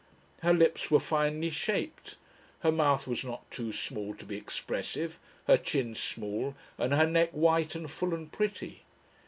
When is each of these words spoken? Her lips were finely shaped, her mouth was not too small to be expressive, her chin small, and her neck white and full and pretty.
Her 0.41 0.51
lips 0.51 0.89
were 0.89 0.99
finely 0.99 1.51
shaped, 1.51 2.17
her 2.61 2.71
mouth 2.71 3.05
was 3.07 3.23
not 3.23 3.51
too 3.51 3.71
small 3.71 4.15
to 4.15 4.25
be 4.25 4.35
expressive, 4.35 5.19
her 5.45 5.57
chin 5.57 5.93
small, 5.93 6.55
and 6.79 6.91
her 6.91 7.05
neck 7.05 7.29
white 7.33 7.75
and 7.75 7.85
full 7.87 8.15
and 8.15 8.31
pretty. 8.31 8.81